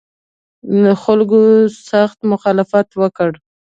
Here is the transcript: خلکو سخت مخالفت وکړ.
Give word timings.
خلکو 1.03 1.39
سخت 1.89 2.17
مخالفت 2.31 2.87
وکړ. 3.01 3.31